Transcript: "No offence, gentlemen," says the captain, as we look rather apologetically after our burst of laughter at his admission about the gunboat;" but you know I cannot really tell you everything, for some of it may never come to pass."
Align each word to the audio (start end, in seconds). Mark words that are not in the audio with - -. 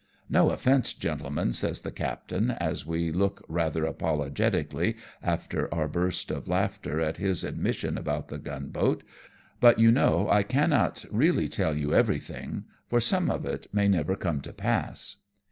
"No 0.31 0.49
offence, 0.49 0.93
gentlemen," 0.93 1.53
says 1.53 1.81
the 1.81 1.91
captain, 1.91 2.49
as 2.49 2.87
we 2.87 3.11
look 3.11 3.45
rather 3.47 3.85
apologetically 3.85 4.97
after 5.21 5.71
our 5.71 5.87
burst 5.87 6.31
of 6.31 6.47
laughter 6.47 6.99
at 6.99 7.17
his 7.17 7.43
admission 7.43 7.99
about 7.99 8.27
the 8.29 8.39
gunboat;" 8.39 9.03
but 9.61 9.77
you 9.77 9.91
know 9.91 10.27
I 10.27 10.41
cannot 10.41 11.05
really 11.11 11.47
tell 11.47 11.77
you 11.77 11.93
everything, 11.93 12.63
for 12.89 12.99
some 12.99 13.29
of 13.29 13.45
it 13.45 13.67
may 13.71 13.87
never 13.87 14.15
come 14.15 14.41
to 14.41 14.53
pass." 14.53 15.17